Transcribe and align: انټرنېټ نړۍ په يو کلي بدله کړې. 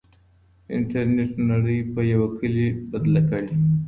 انټرنېټ 0.75 1.31
نړۍ 1.49 1.79
په 1.93 2.01
يو 2.13 2.21
کلي 2.37 2.67
بدله 2.91 3.21
کړې. 3.29 3.53